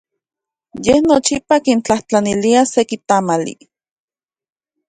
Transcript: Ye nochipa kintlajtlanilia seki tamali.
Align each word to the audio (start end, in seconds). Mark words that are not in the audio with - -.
Ye 0.85 0.95
nochipa 1.07 1.55
kintlajtlanilia 1.65 2.61
seki 2.73 2.97
tamali. 3.07 3.55